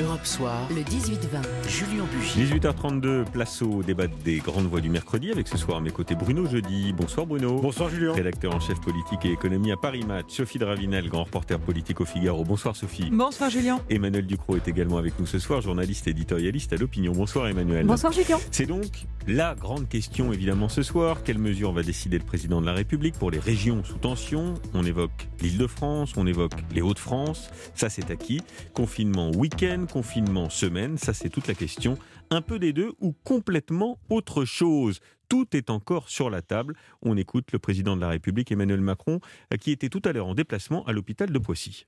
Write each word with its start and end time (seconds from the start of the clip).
Europe 0.00 0.24
Soir, 0.24 0.68
le 0.70 0.80
18-20, 0.80 1.68
Julien 1.68 2.04
Bugy. 2.10 2.54
18h32, 2.54 3.24
place 3.24 3.60
au 3.60 3.82
débat 3.82 4.06
des 4.06 4.38
grandes 4.38 4.66
voix 4.66 4.80
du 4.80 4.88
mercredi 4.88 5.30
avec 5.30 5.48
ce 5.48 5.58
soir 5.58 5.76
à 5.76 5.80
mes 5.82 5.90
côtés 5.90 6.14
Bruno 6.14 6.46
Jeudi. 6.46 6.94
Bonsoir 6.94 7.26
Bruno. 7.26 7.60
Bonsoir 7.60 7.90
Julien. 7.90 8.14
Rédacteur 8.14 8.54
en 8.54 8.60
chef 8.60 8.80
politique 8.80 9.26
et 9.26 9.32
économie 9.32 9.70
à 9.70 9.76
Paris 9.76 10.02
Match. 10.06 10.28
Sophie 10.28 10.58
Dravinel, 10.58 11.10
grand 11.10 11.24
reporter 11.24 11.58
politique 11.58 12.00
au 12.00 12.06
Figaro. 12.06 12.42
Bonsoir 12.42 12.74
Sophie. 12.74 13.10
Bonsoir 13.12 13.50
Julien. 13.50 13.80
Emmanuel 13.90 14.26
Ducrot 14.26 14.56
est 14.56 14.66
également 14.66 14.96
avec 14.96 15.18
nous 15.20 15.26
ce 15.26 15.38
soir, 15.38 15.60
journaliste 15.60 16.08
éditorialiste 16.08 16.72
à 16.72 16.76
l'opinion. 16.76 17.12
Bonsoir 17.12 17.48
Emmanuel. 17.48 17.84
Bonsoir 17.84 18.12
Julien. 18.12 18.38
C'est 18.50 18.66
donc 18.66 19.04
la 19.28 19.54
grande 19.54 19.90
question 19.90 20.32
évidemment 20.32 20.70
ce 20.70 20.82
soir. 20.82 21.22
Quelles 21.22 21.38
mesures 21.38 21.72
va 21.72 21.82
décider 21.82 22.18
le 22.18 22.24
président 22.24 22.62
de 22.62 22.66
la 22.66 22.72
République 22.72 23.18
pour 23.18 23.30
les 23.30 23.38
régions 23.38 23.84
sous 23.84 23.98
tension? 23.98 24.54
On 24.72 24.86
évoque 24.86 25.28
l'Île-de-France, 25.42 26.14
on 26.16 26.26
évoque 26.26 26.54
les 26.74 26.80
Hauts-de-France. 26.80 27.50
Ça 27.74 27.90
c'est 27.90 28.10
acquis. 28.10 28.40
Confinement 28.72 29.30
week-end, 29.32 29.81
confinement 29.86 30.50
semaine, 30.50 30.98
ça 30.98 31.12
c'est 31.14 31.28
toute 31.28 31.46
la 31.46 31.54
question. 31.54 31.98
Un 32.30 32.42
peu 32.42 32.58
des 32.58 32.72
deux 32.72 32.92
ou 33.00 33.14
complètement 33.24 33.98
autre 34.08 34.44
chose 34.44 35.00
tout 35.32 35.56
est 35.56 35.70
encore 35.70 36.10
sur 36.10 36.28
la 36.28 36.42
table. 36.42 36.74
On 37.00 37.16
écoute 37.16 37.52
le 37.52 37.58
président 37.58 37.96
de 37.96 38.02
la 38.02 38.10
République, 38.10 38.52
Emmanuel 38.52 38.82
Macron, 38.82 39.18
qui 39.58 39.70
était 39.70 39.88
tout 39.88 40.02
à 40.04 40.12
l'heure 40.12 40.26
en 40.26 40.34
déplacement 40.34 40.84
à 40.84 40.92
l'hôpital 40.92 41.30
de 41.30 41.38
Poissy. 41.38 41.86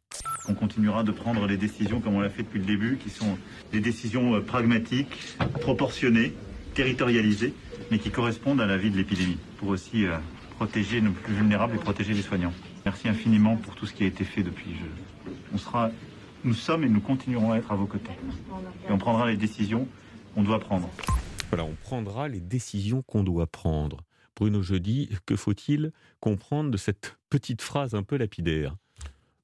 On 0.49 0.55
continuera 0.55 1.03
de 1.03 1.13
prendre 1.13 1.47
les 1.47 1.59
décisions 1.59 2.01
comme 2.01 2.15
on 2.15 2.21
l'a 2.21 2.31
fait 2.31 2.43
depuis 2.43 2.59
le 2.61 2.65
début, 2.65 2.97
qui 2.97 3.11
sont 3.11 3.37
des 3.71 3.81
décisions 3.81 4.35
euh, 4.35 4.41
pragmatiques, 4.41 5.37
proportionnées, 5.61 6.33
territorialisées, 6.73 7.53
mais 7.91 7.99
qui 7.99 8.11
correspondent 8.11 8.63
à 8.63 8.67
la 8.67 8.79
vie 8.79 8.91
de 8.91 8.97
l'épidémie, 8.97 9.37
pour 9.59 9.69
aussi 9.69 10.07
euh, 10.07 10.17
protéger 10.57 11.03
nos 11.03 11.13
plus 11.13 11.35
vulnérables 11.35 11.77
et 11.77 11.79
protéger 11.79 12.15
les 12.15 12.23
soignants. 12.23 12.55
Merci 12.87 13.11
infiniment 13.11 13.57
pour 13.57 13.75
tout 13.75 13.85
ce 13.85 13.93
qui 13.93 14.05
a 14.05 14.07
été 14.07 14.25
fait 14.25 14.43
depuis. 14.43 14.77
On 15.53 15.59
sera, 15.59 15.91
nous 16.45 16.55
sommes 16.55 16.85
et 16.85 16.89
nous 16.89 17.01
continuerons 17.01 17.53
à 17.53 17.57
être 17.57 17.73
à 17.73 17.75
vos 17.75 17.87
côtés. 17.87 18.13
Et 18.89 18.93
on 18.93 18.99
prendra 18.99 19.31
les 19.31 19.37
décisions 19.37 19.89
qu'on 20.35 20.43
doit 20.43 20.61
prendre. 20.61 20.89
Voilà, 21.51 21.65
on 21.65 21.75
prendra 21.75 22.29
les 22.29 22.41
décisions 22.41 23.03
qu'on 23.03 23.25
doit 23.25 23.47
prendre. 23.47 23.99
Bruno 24.37 24.63
Jeudi, 24.63 25.11
que 25.27 25.37
faut-il 25.37 25.93
comprendre 26.21 26.71
de 26.71 26.77
cette 26.77 27.17
petite 27.31 27.63
phrase 27.63 27.95
un 27.95 28.03
peu 28.03 28.17
lapidaire 28.17 28.77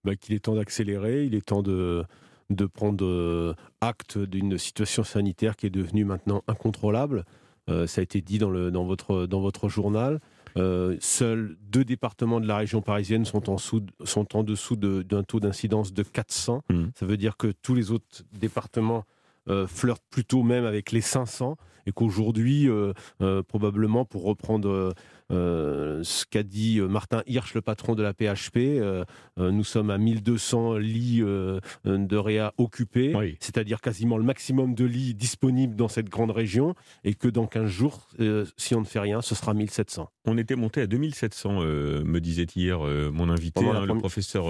bah, 0.05 0.17
Qu'il 0.17 0.35
est 0.35 0.41
temps 0.41 0.57
d'accélérer, 0.57 1.25
il 1.25 1.35
est 1.35 1.47
temps 1.47 1.63
de, 1.63 2.05
de 2.51 2.67
prendre 2.67 3.05
euh, 3.05 3.55
acte 3.81 4.19
d'une 4.19 4.59
situation 4.59 5.05
sanitaire 5.05 5.57
qui 5.57 5.67
est 5.67 5.71
devenue 5.71 6.05
maintenant 6.05 6.43
incontrôlable. 6.49 7.25
Euh, 7.69 7.87
ça 7.87 8.01
a 8.01 8.03
été 8.03 8.21
dit 8.21 8.39
dans, 8.39 8.51
le, 8.51 8.71
dans, 8.71 8.85
votre, 8.85 9.27
dans 9.27 9.41
votre 9.41 9.69
journal. 9.69 10.21
Euh, 10.57 10.97
seuls 11.01 11.57
deux 11.61 11.85
départements 11.85 12.41
de 12.41 12.47
la 12.47 12.57
région 12.57 12.83
parisienne 12.83 13.25
sont 13.25 13.51
en, 13.51 13.59
sous, 13.59 13.83
sont 14.05 14.37
en 14.37 14.43
dessous 14.43 14.77
d'un 14.77 15.23
taux 15.23 15.41
d'incidence 15.41 15.93
de 15.93 16.03
400. 16.03 16.63
Mmh. 16.69 16.85
Ça 16.95 17.07
veut 17.07 17.17
dire 17.17 17.37
que 17.37 17.53
tous 17.63 17.75
les 17.75 17.91
autres 17.91 18.23
départements 18.33 19.05
euh, 19.49 19.67
flirtent 19.67 20.05
plutôt 20.11 20.43
même 20.43 20.67
avec 20.67 20.93
les 20.93 21.01
500 21.01 21.57
et 21.87 21.93
qu'aujourd'hui, 21.93 22.69
euh, 22.69 22.93
euh, 23.23 23.43
probablement 23.43 24.05
pour 24.05 24.25
reprendre 24.25 24.93
ce 25.31 26.27
qu'a 26.27 26.43
dit 26.43 26.81
Martin 26.81 27.23
Hirsch, 27.27 27.55
le 27.55 27.63
patron 27.63 27.95
de 27.95 28.03
la 28.03 28.13
PHP, 28.13 28.83
nous 29.39 29.63
sommes 29.65 29.91
à 29.91 29.97
1200 29.97 30.77
lits 30.79 31.21
de 31.21 32.17
réa 32.17 32.53
occupés, 32.59 33.37
c'est-à-dire 33.39 33.81
quasiment 33.81 34.19
le 34.19 34.25
maximum 34.25 34.75
de 34.75 34.85
lits 34.85 35.15
disponibles 35.15 35.77
dans 35.77 35.87
cette 35.87 36.09
grande 36.09 36.33
région 36.33 36.75
et 37.05 37.15
que 37.15 37.29
dans 37.29 37.47
15 37.47 37.67
jours, 37.67 38.09
si 38.57 38.75
on 38.75 38.81
ne 38.81 38.87
fait 38.87 38.99
rien, 38.99 39.23
ce 39.23 39.37
sera 39.37 39.55
1700. 39.55 40.11
On 40.27 40.37
était 40.37 40.57
monté 40.57 40.81
à 40.81 40.89
2700, 40.89 41.61
me 41.61 42.19
disait 42.19 42.47
hier 42.57 42.81
mon 42.81 43.31
invité, 43.31 43.65
hein, 43.65 43.87
le 43.87 43.99
professeur 43.99 44.47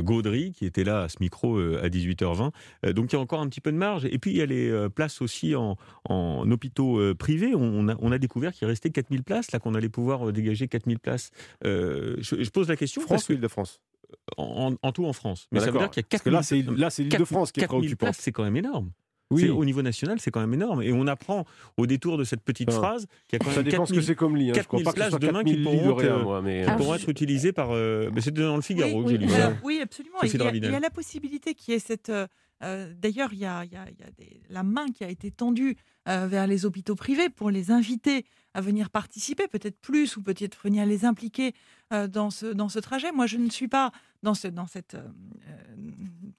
Gaudry, 0.00 0.52
qui 0.52 0.64
était 0.64 0.84
là 0.84 1.02
à 1.02 1.08
ce 1.08 1.16
micro 1.20 1.56
euh, 1.56 1.82
à 1.82 1.88
18h20. 1.88 2.50
Euh, 2.86 2.92
donc 2.92 3.12
il 3.12 3.16
y 3.16 3.18
a 3.18 3.20
encore 3.20 3.40
un 3.40 3.48
petit 3.48 3.60
peu 3.60 3.72
de 3.72 3.76
marge. 3.76 4.04
Et 4.04 4.18
puis 4.18 4.30
il 4.30 4.36
y 4.36 4.42
a 4.42 4.46
les 4.46 4.68
euh, 4.68 4.88
places 4.88 5.20
aussi 5.22 5.54
en, 5.54 5.76
hôpitaux 6.08 7.14
privés. 7.14 7.54
On 7.54 7.88
a, 7.88 8.18
découvert 8.18 8.52
qu'il 8.52 8.68
restait 8.68 8.90
4000 8.90 9.22
places, 9.22 9.52
là 9.52 9.58
qu'on 9.58 9.74
allait 9.74 9.88
pouvoir 9.88 10.32
dégager 10.32 10.68
4000 10.68 10.98
places. 10.98 11.30
Je, 11.62 12.50
pose 12.50 12.68
la 12.68 12.76
question. 12.76 13.02
France 13.02 13.28
ou 13.28 13.32
Île-de-France? 13.32 13.80
En, 14.36 14.74
tout 14.92 15.06
en 15.06 15.12
France. 15.12 15.48
Mais 15.50 15.60
ça 15.60 15.70
veut 15.70 15.78
dire 15.78 15.90
qu'il 15.90 16.02
y 16.02 16.04
a 16.04 16.08
4000 16.08 16.32
Parce 16.32 16.48
que 16.48 16.80
là, 16.80 16.90
c'est 16.90 17.02
l'Île-de-France 17.02 17.52
qui 17.52 17.60
est 17.60 17.66
préoccupante. 17.66 18.14
c'est 18.18 18.32
quand 18.32 18.44
même 18.44 18.56
énorme. 18.56 18.90
Oui. 19.32 19.48
Au 19.48 19.64
niveau 19.64 19.82
national, 19.82 20.20
c'est 20.20 20.30
quand 20.30 20.40
même 20.40 20.54
énorme. 20.54 20.82
Et 20.82 20.92
on 20.92 21.06
apprend 21.06 21.44
au 21.76 21.86
détour 21.86 22.18
de 22.18 22.24
cette 22.24 22.42
petite 22.42 22.70
phrase 22.70 23.06
qu'il 23.28 23.38
y 23.38 23.42
a 23.42 23.44
quand 23.44 23.46
même 23.46 23.54
ça 23.54 23.62
dépend 23.62 23.86
ce 23.86 23.92
que 23.94 24.00
c'est 24.00 24.14
comme 24.14 24.36
lit. 24.36 24.50
Hein. 24.50 24.54
4000 24.54 24.84
places 24.94 25.18
demain 25.18 25.44
qui 25.44 25.56
pourront, 25.56 25.96
pourront 26.76 26.94
être 26.94 27.08
utilisées 27.08 27.52
par. 27.52 27.70
Euh, 27.72 28.10
mais 28.14 28.20
c'est 28.20 28.32
dans 28.32 28.56
le 28.56 28.62
Figaro 28.62 28.98
oui, 28.98 29.04
que 29.04 29.10
j'ai 29.10 29.18
lu 29.18 29.28
ça. 29.28 29.54
Oui, 29.64 29.80
absolument. 29.82 30.18
Il 30.22 30.28
y, 30.28 30.42
a, 30.42 30.54
il 30.54 30.64
y, 30.64 30.74
a, 30.74 30.80
la 30.80 30.90
possibilité 30.90 31.54
qu'il 31.54 31.74
y 31.74 31.76
ait 31.76 31.80
cette. 31.80 32.12
Euh, 32.62 32.92
D'ailleurs, 32.96 33.32
il 33.32 33.40
y 33.40 33.44
a, 33.44 33.64
il 33.64 33.72
y 33.72 33.76
a, 33.76 33.86
il 33.90 33.98
y 33.98 34.02
a 34.02 34.10
des, 34.10 34.40
la 34.48 34.62
main 34.62 34.86
qui 34.88 35.04
a 35.04 35.08
été 35.08 35.30
tendue 35.30 35.76
euh, 36.08 36.26
vers 36.26 36.46
les 36.46 36.64
hôpitaux 36.64 36.94
privés 36.94 37.28
pour 37.28 37.50
les 37.50 37.70
inviter 37.70 38.24
à 38.54 38.60
venir 38.60 38.90
participer, 38.90 39.48
peut-être 39.48 39.80
plus, 39.80 40.16
ou 40.16 40.22
peut-être 40.22 40.58
venir 40.62 40.84
les 40.84 41.04
impliquer 41.04 41.54
euh, 41.92 42.06
dans, 42.06 42.30
ce, 42.30 42.46
dans 42.46 42.68
ce 42.68 42.78
trajet. 42.78 43.12
Moi, 43.12 43.26
je 43.26 43.38
ne 43.38 43.48
suis 43.50 43.68
pas 43.68 43.92
dans, 44.22 44.34
ce, 44.34 44.48
dans 44.48 44.66
cette 44.66 44.96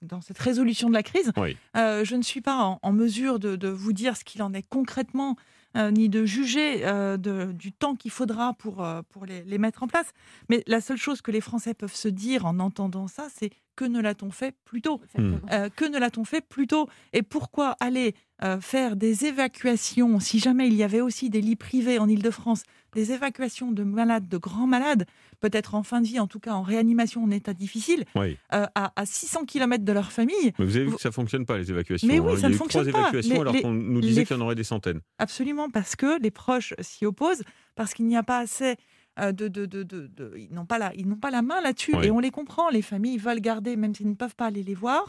dans 0.02 0.20
cette 0.20 0.38
résolution 0.38 0.88
de 0.88 0.94
la 0.94 1.02
crise. 1.02 1.32
Je 1.74 2.14
ne 2.14 2.22
suis 2.22 2.40
pas 2.40 2.78
en, 2.80 2.92
mesure 2.92 3.38
de, 3.38 3.68
vous 3.68 3.92
dire 3.92 4.16
ce 4.16 4.24
qu'il 4.24 4.42
en 4.42 4.52
est 4.52 4.62
concrètement, 4.62 5.36
euh, 5.76 5.90
ni 5.90 6.08
de 6.08 6.24
juger 6.24 6.86
euh, 6.86 7.16
du 7.16 7.72
temps 7.72 7.96
qu'il 7.96 8.10
faudra 8.10 8.54
pour, 8.54 8.86
pour 9.10 9.26
les, 9.26 9.58
mettre 9.58 9.82
en 9.82 9.88
place. 9.88 10.12
Mais 10.48 10.62
la 10.66 10.80
seule 10.80 10.96
chose 10.96 11.20
que 11.20 11.30
les 11.30 11.40
Français 11.40 11.74
peuvent 11.74 11.94
se 11.94 12.08
dire 12.08 12.46
en 12.46 12.58
entendant 12.60 13.08
ça, 13.08 13.28
c'est 13.34 13.50
que 13.76 13.84
ne 13.84 14.00
l'a-t-on 14.00 14.30
fait 14.30 14.54
plus 14.64 14.82
tôt? 14.82 15.00
Que 15.16 15.88
ne 15.88 15.98
l'a-t-on 15.98 16.24
fait 16.24 16.40
plus 16.40 16.66
tôt? 16.66 16.88
Et 17.12 17.22
pourquoi 17.22 17.76
aller 17.80 18.14
faire 18.60 18.96
des 18.96 19.26
évacuations, 19.26 20.20
si 20.20 20.38
jamais 20.38 20.66
il 20.68 20.74
y 20.74 20.82
avait 20.82 21.00
aussi 21.00 21.30
des 21.30 21.40
lits 21.40 21.56
privés 21.56 21.98
en 21.98 22.08
Ile-de-France, 22.08 22.64
des 22.94 23.12
évacuations 23.12 23.72
de 23.72 23.82
malades, 23.82 24.28
de 24.28 24.36
grands 24.36 24.66
malades, 24.66 25.06
peut-être 25.40 25.74
en 25.74 25.82
fin 25.82 26.00
de 26.00 26.06
vie, 26.06 26.20
en 26.20 26.26
tout 26.26 26.40
cas 26.40 26.52
en 26.52 26.62
réanimation 26.62 27.22
en 27.22 27.30
état 27.30 27.52
difficile, 27.52 28.04
euh, 28.16 28.32
à, 28.74 28.92
600 29.04 29.44
km 29.44 29.84
de 29.84 29.92
leur 29.92 30.12
famille? 30.12 30.52
Mais 30.58 30.64
vous 30.64 30.76
avez 30.76 30.86
vu 30.86 30.94
que 30.94 31.00
ça 31.00 31.10
ne 31.10 31.14
fonctionne 31.14 31.44
pas, 31.44 31.58
les 31.58 31.70
évacuations. 31.70 32.08
Mais 32.08 32.18
oui, 32.18 32.32
hein. 32.34 32.40
ça 32.40 32.48
ne 32.48 32.54
fonctionne 32.54 32.86
pas. 32.86 32.92
trois 32.92 33.02
évacuations 33.02 33.40
alors 33.40 33.54
qu'on 33.60 33.72
nous 33.72 34.00
disait 34.00 34.24
qu'il 34.24 34.36
y 34.36 34.40
en 34.40 34.42
aurait 34.42 34.54
des 34.54 34.64
centaines. 34.64 35.00
Absolument, 35.18 35.68
parce 35.68 35.96
que 35.96 36.20
les 36.20 36.30
proches 36.30 36.74
s'y 36.80 37.04
opposent, 37.04 37.42
parce 37.74 37.94
qu'il 37.94 38.06
n'y 38.06 38.16
a 38.16 38.22
pas 38.22 38.38
assez 38.38 38.64
euh, 38.72 38.74
de, 39.16 39.48
de, 39.48 39.66
de, 39.66 39.82
de, 39.84 40.34
ils 40.36 40.52
n'ont 40.52 40.66
pas 40.66 40.78
la, 40.78 40.92
ils 40.94 41.06
n'ont 41.08 41.16
pas 41.16 41.30
la 41.30 41.42
main 41.42 41.60
là-dessus 41.60 41.92
et 42.02 42.10
on 42.10 42.18
les 42.18 42.30
comprend. 42.30 42.68
Les 42.70 42.82
familles 42.82 43.18
veulent 43.18 43.40
garder, 43.40 43.76
même 43.76 43.94
s'ils 43.94 44.08
ne 44.08 44.14
peuvent 44.14 44.34
pas 44.34 44.46
aller 44.46 44.62
les 44.62 44.74
voir, 44.74 45.04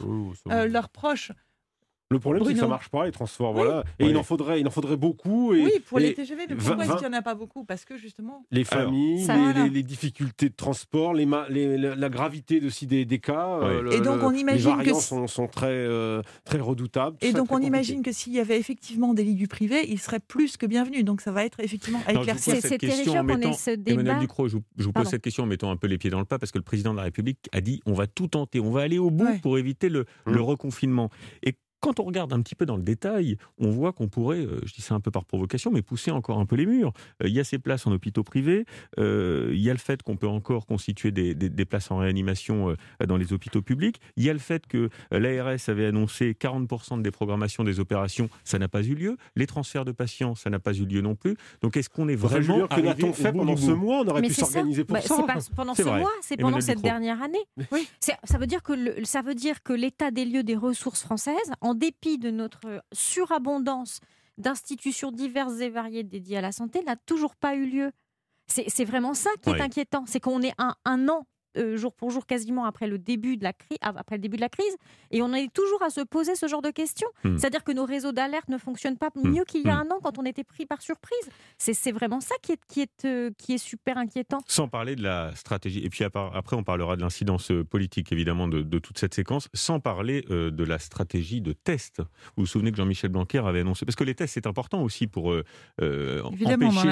euh, 0.52 0.68
leurs 0.68 0.90
proches 0.90 1.32
le 2.12 2.20
problème, 2.20 2.44
c'est 2.46 2.54
que 2.54 2.60
ça 2.60 2.68
marche 2.68 2.90
pas, 2.90 3.06
les 3.06 3.12
transports. 3.12 3.52
Voilà. 3.52 3.84
Et 3.98 4.06
il, 4.06 4.16
en 4.16 4.22
faudrait, 4.22 4.60
il 4.60 4.68
en 4.68 4.72
faudrait 4.72 4.96
beaucoup. 4.96 5.56
Et, 5.56 5.64
oui, 5.64 5.72
pour 5.88 5.98
les 5.98 6.14
TGV, 6.14 6.46
mais 6.48 6.56
pourquoi 6.56 6.86
est-ce 6.86 6.94
qu'il 6.98 7.08
n'y 7.08 7.16
en 7.16 7.18
a 7.18 7.24
pas 7.24 7.34
beaucoup? 7.34 7.64
Parce 7.66 7.84
que 7.84 7.98
justement. 7.98 8.46
Les 8.52 8.64
familles, 8.64 9.28
les, 9.72 9.84
difficultés 9.84 10.50
de 10.50 10.56
transport, 10.56 11.16
les, 11.16 11.26
la 11.26 12.10
gravité 12.10 12.64
aussi 12.64 12.86
des, 12.86 13.06
des 13.06 13.18
cas. 13.18 13.60
Euh, 13.62 13.90
et 13.90 14.02
donc, 14.02 14.22
on 14.22 14.34
imagine 14.34 14.70
les 14.70 14.76
variants 14.76 15.00
sont, 15.00 15.26
sont, 15.26 15.48
très, 15.48 15.68
euh, 15.72 16.22
très 16.44 16.60
redoutables. 16.60 17.18
Et 17.22 17.34
donc, 17.34 17.52
on 17.52 17.60
imagine 17.60 18.04
que 18.04 18.12
s'il 18.12 18.34
y 18.34 18.40
avait 18.40 18.60
effectivement 18.60 19.16
des 19.16 19.24
lits 19.24 19.34
du 19.34 19.48
privé, 19.48 19.86
ils 19.90 20.00
seraient 20.00 20.20
plus 20.20 20.58
que 20.58 20.68
bienvenus. 20.68 21.06
Donc, 21.06 21.22
ça 21.22 21.32
va 21.32 21.44
être 21.44 21.60
effectivement 21.60 22.02
à 22.06 22.14
éclaircir. 22.14 22.58
C'est 22.62 22.78
terrifiant 22.78 23.26
qu'on 23.26 23.40
ait 23.42 23.54
ce 23.54 23.72
débat. 23.72 24.02
Emmanuel 24.02 24.20
Ducrot, 24.20 24.48
je, 24.48 24.58
vous 24.78 24.94
pose 24.94 25.08
cette 25.08 25.24
question 25.24 25.44
en 25.44 25.48
mettant 25.48 25.72
un 25.72 25.78
peu 25.78 25.88
les 25.88 25.98
pieds 25.98 26.12
dans 26.12 26.20
le 26.20 26.26
pas, 26.26 26.38
parce 26.38 26.52
que 26.52 26.60
le 26.60 26.64
président 26.64 26.92
de 26.92 26.98
la 26.98 27.04
République 27.04 27.50
a 27.52 27.62
dit 27.62 27.82
on 27.88 27.94
va 27.94 28.06
tout 28.06 28.28
tenter, 28.28 28.60
on 28.60 28.70
va 28.70 28.82
aller 28.82 29.00
au 29.00 29.10
bout 29.10 29.40
pour 29.42 29.58
éviter 29.58 29.90
le, 29.90 30.06
le 30.28 30.40
mmh. 30.40 30.42
reconfinement. 30.42 31.10
Et 31.42 31.56
quand 31.86 32.00
on 32.00 32.04
regarde 32.04 32.34
un 32.34 32.42
petit 32.42 32.56
peu 32.56 32.66
dans 32.66 32.78
le 32.78 32.82
détail, 32.82 33.38
on 33.60 33.70
voit 33.70 33.94
qu'on 33.94 34.08
pourrait, 34.08 34.44
euh, 34.44 34.60
je 34.66 34.74
dis 34.74 34.82
ça 34.82 34.96
un 34.96 35.00
peu 35.00 35.12
par 35.12 35.24
provocation, 35.24 35.70
mais 35.70 35.84
pousser 35.84 36.10
encore 36.10 36.40
un 36.40 36.48
peu 36.48 36.56
les 36.56 36.66
murs. 36.66 36.94
Euh, 37.22 37.28
il 37.28 37.34
y 37.36 37.40
a 37.40 37.44
ces 37.44 37.60
places 37.60 37.86
en 37.86 37.92
hôpitaux 37.92 38.24
privés, 38.24 38.66
euh, 38.98 39.52
il 39.54 39.62
y 39.62 39.70
a 39.70 39.74
le 39.74 39.78
fait 39.78 40.02
qu'on 40.02 40.18
peut 40.18 40.28
encore 40.28 40.66
constituer 40.66 41.12
des, 41.12 41.36
places 41.66 41.92
en 41.92 41.98
réanimation 41.98 42.76
dans 43.08 43.18
les 43.18 43.34
hôpitaux 43.34 43.62
publics, 43.62 44.00
il 44.16 44.24
y 44.24 44.32
a 44.32 44.34
le 44.34 44.40
fait 44.40 44.66
que 44.66 44.90
l'ARS 45.12 45.68
avait 45.68 45.86
annoncé 45.86 46.34
40% 46.34 46.98
de 46.98 47.04
déprogrammation 47.04 47.64
des 47.64 47.80
opérations, 47.80 48.30
ça 48.44 48.58
n'a 48.58 48.68
pas 48.68 48.82
eu 48.82 48.96
lieu, 48.96 49.18
les 49.36 49.46
transferts 49.46 49.86
de 49.86 49.92
patients, 49.92 50.34
ça 50.34 50.50
n'a 50.50 50.60
pas 50.60 50.74
eu 50.74 50.86
lieu 50.86 51.02
non 51.02 51.16
plus. 51.16 51.36
Donc 51.62 51.78
est-ce 51.78 51.90
qu'on 51.90 52.08
est 52.08 52.16
vraiment... 52.16 52.68
Que 52.68 52.82
n'a-t-on 52.82 53.14
fait 53.14 53.32
pendant 53.32 53.58
ce 53.58 53.72
mois? 53.72 54.02
On 54.02 54.08
aurait 54.08 54.22
pu 54.24 54.34
s'organiser 54.34 54.84
pour 54.84 54.96
bah, 54.96 55.02
ça. 55.02 55.16
C'est 55.16 55.26
pas 55.26 55.56
pendant 55.56 55.76
ce 55.76 55.84
mois, 55.84 56.12
c'est 56.22 56.38
pendant 56.38 56.62
cette 56.62 56.82
dernière 56.82 57.22
année. 57.22 57.46
Oui. 57.72 57.88
Ça 58.00 58.38
veut 58.40 58.48
dire 58.48 58.64
que 58.64 59.04
ça 59.06 59.22
veut 59.22 59.36
dire 59.36 59.62
que 59.62 59.74
l'état 59.74 60.10
des 60.10 60.26
lieux 60.26 60.44
des 60.44 60.56
ressources 60.56 61.04
françaises, 61.04 61.52
en 61.62 61.75
dépit 61.76 62.18
de 62.18 62.32
notre 62.32 62.84
surabondance 62.92 64.00
d'institutions 64.38 65.12
diverses 65.12 65.60
et 65.60 65.70
variées 65.70 66.04
dédiées 66.04 66.38
à 66.38 66.42
la 66.42 66.52
santé, 66.52 66.84
n'a 66.84 66.96
toujours 66.96 67.36
pas 67.36 67.56
eu 67.56 67.66
lieu. 67.66 67.92
C'est 68.48 68.86
vraiment 68.86 69.14
ça 69.14 69.30
qui 69.42 69.50
est 69.50 69.62
inquiétant, 69.62 70.06
c'est 70.06 70.20
qu'on 70.20 70.42
est 70.42 70.54
un, 70.58 70.76
un 70.86 71.08
an 71.10 71.26
euh, 71.58 71.78
jour 71.78 71.94
pour 71.94 72.12
jour, 72.12 72.26
quasiment 72.26 72.66
après 72.66 72.88
le 72.88 72.98
début 72.98 73.38
de 73.38 73.44
la 73.44 73.54
crise, 73.54 73.78
après 73.82 74.16
le 74.16 74.22
début 74.22 74.38
de 74.38 74.42
la 74.42 74.50
crise, 74.50 74.76
et 75.12 75.22
on 75.22 75.34
est 75.34 75.52
toujours 75.54 75.82
à 75.84 75.90
se 75.90 76.02
poser 76.02 76.36
ce 76.36 76.48
genre 76.48 76.62
de 76.62 76.72
questions. 76.72 77.08
Hmm. 77.24 77.38
C'est-à-dire 77.38 77.64
que 77.64 77.72
nos 77.72 77.86
réseaux 77.86 78.12
d'alerte 78.12 78.50
ne 78.50 78.58
fonctionnent 78.58 78.98
pas 78.98 79.10
hmm. 79.16 79.30
mieux 79.30 79.44
qu'il 79.46 79.66
y 79.66 79.70
a 79.70 79.76
hmm. 79.76 79.92
un 79.92 79.96
an 79.96 80.00
quand 80.04 80.18
on 80.18 80.26
était 80.26 80.44
pris 80.44 80.66
par 80.66 80.82
surprise. 80.82 81.30
C'est 81.58 81.92
vraiment 81.92 82.20
ça 82.20 82.36
qui 82.42 82.54
est, 82.54 82.60
qui 82.68 82.82
est, 82.82 83.06
euh, 83.06 83.32
qui 83.38 83.54
est 83.54 83.58
super 83.58 83.98
inquiétant. 83.98 84.40
Sans 84.48 84.68
parler 84.68 84.96
de 84.96 85.04
la 85.04 85.36
stratégie. 85.36 85.84
Et 85.84 85.90
puis 85.90 86.04
après, 86.04 86.56
on 86.56 86.64
parlera 86.64 86.96
de 86.96 87.02
l'incidence 87.02 87.52
politique 87.70 88.12
évidemment 88.12 88.48
de, 88.48 88.80
toute 88.80 88.98
cette 88.98 89.14
séquence. 89.14 89.48
Sans 89.54 89.80
parler 89.80 90.24
de 90.30 90.64
la 90.64 90.80
stratégie 90.80 91.42
de 91.42 91.54
test. 91.54 92.00
Vous 92.36 92.44
vous 92.44 92.46
souvenez 92.46 92.72
que 92.72 92.78
Jean-Michel 92.78 93.12
Blanquer 93.12 93.40
avait 93.40 93.62
annoncé 93.62 93.86
parce 93.86 93.96
que 93.96 94.04
les 94.04 94.16
tests 94.16 94.34
c'est 94.34 94.48
important 94.48 94.82
aussi 94.82 95.08
pour 95.08 95.34
empêcher 95.78 96.88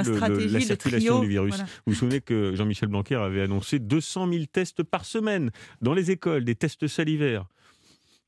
la, 0.50 0.60
circulation 0.62 1.20
du 1.20 1.28
virus. 1.28 1.58
Vous 1.86 1.94
vous 1.94 1.96
souvenez 1.96 2.22
que 2.22 2.56
Jean-Michel 2.56 2.90
Blanquer 2.90 3.16
avait 3.16 3.42
annoncé 3.42 3.80
200 3.80 4.32
000 4.32 4.46
tests 4.54 4.84
par 4.84 5.04
semaine 5.06 5.52
dans 5.82 5.94
les 5.94 6.12
écoles, 6.12 6.46
des 6.46 6.56
tests 6.56 6.88
salivaires. 6.88 7.46